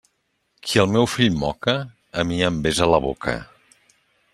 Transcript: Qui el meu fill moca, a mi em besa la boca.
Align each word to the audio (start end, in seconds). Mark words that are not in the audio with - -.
Qui 0.67 0.81
el 0.83 0.89
meu 0.93 1.07
fill 1.17 1.37
moca, 1.43 1.77
a 2.23 2.27
mi 2.31 2.43
em 2.49 2.61
besa 2.67 2.89
la 2.97 3.05
boca. 3.09 3.41